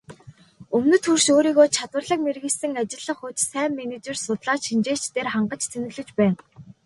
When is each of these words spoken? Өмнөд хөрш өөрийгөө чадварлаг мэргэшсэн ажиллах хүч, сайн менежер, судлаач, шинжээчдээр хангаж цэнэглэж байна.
Өмнөд 0.77 1.03
хөрш 1.07 1.25
өөрийгөө 1.35 1.67
чадварлаг 1.77 2.19
мэргэшсэн 2.23 2.71
ажиллах 2.81 3.19
хүч, 3.21 3.37
сайн 3.51 3.71
менежер, 3.79 4.17
судлаач, 4.25 4.61
шинжээчдээр 4.67 5.27
хангаж 5.31 5.61
цэнэглэж 5.71 6.09
байна. 6.19 6.39